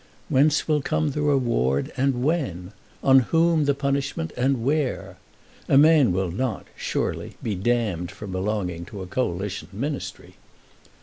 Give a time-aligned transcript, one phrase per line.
[0.29, 2.71] Whence will come the reward, and when?
[3.03, 5.17] On whom the punishment, and where?
[5.69, 10.37] A man will not, surely, be damned for belonging to a Coalition Ministry!